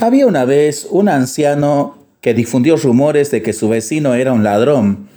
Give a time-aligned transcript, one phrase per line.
[0.00, 5.08] Había una vez un anciano que difundió rumores de que su vecino era un ladrón.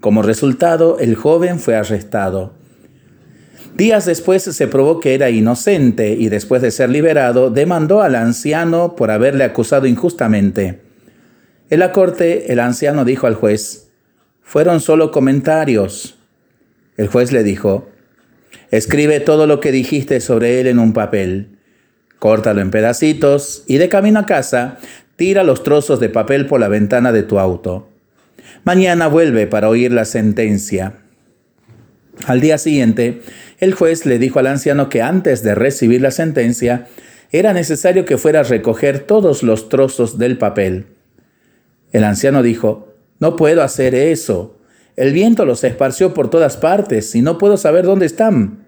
[0.00, 2.54] Como resultado, el joven fue arrestado.
[3.76, 8.96] Días después se probó que era inocente y después de ser liberado, demandó al anciano
[8.96, 10.80] por haberle acusado injustamente.
[11.70, 13.90] En la corte, el anciano dijo al juez,
[14.42, 16.18] fueron solo comentarios.
[16.96, 17.88] El juez le dijo,
[18.70, 21.57] escribe todo lo que dijiste sobre él en un papel
[22.18, 24.78] Córtalo en pedacitos y de camino a casa,
[25.16, 27.88] tira los trozos de papel por la ventana de tu auto.
[28.64, 30.94] Mañana vuelve para oír la sentencia.
[32.26, 33.22] Al día siguiente,
[33.58, 36.86] el juez le dijo al anciano que antes de recibir la sentencia,
[37.30, 40.86] era necesario que fuera a recoger todos los trozos del papel.
[41.92, 44.58] El anciano dijo, no puedo hacer eso.
[44.96, 48.66] El viento los esparció por todas partes y no puedo saber dónde están.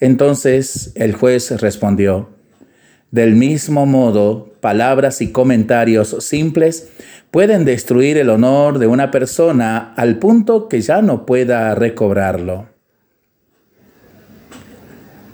[0.00, 2.31] Entonces el juez respondió,
[3.12, 6.88] del mismo modo, palabras y comentarios simples
[7.30, 12.68] pueden destruir el honor de una persona al punto que ya no pueda recobrarlo.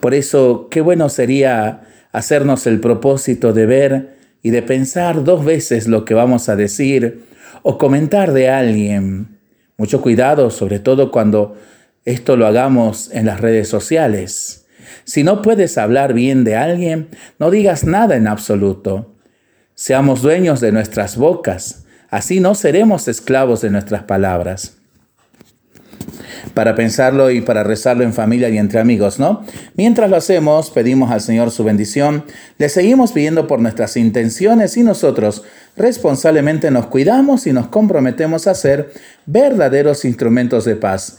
[0.00, 5.86] Por eso, qué bueno sería hacernos el propósito de ver y de pensar dos veces
[5.86, 7.24] lo que vamos a decir
[7.62, 9.38] o comentar de alguien.
[9.76, 11.56] Mucho cuidado, sobre todo cuando
[12.04, 14.66] esto lo hagamos en las redes sociales.
[15.04, 17.08] Si no puedes hablar bien de alguien,
[17.38, 19.14] no digas nada en absoluto.
[19.74, 24.74] Seamos dueños de nuestras bocas, así no seremos esclavos de nuestras palabras.
[26.54, 29.44] Para pensarlo y para rezarlo en familia y entre amigos, ¿no?
[29.76, 32.24] Mientras lo hacemos, pedimos al Señor su bendición,
[32.58, 35.44] le seguimos pidiendo por nuestras intenciones y nosotros
[35.76, 38.92] responsablemente nos cuidamos y nos comprometemos a ser
[39.26, 41.18] verdaderos instrumentos de paz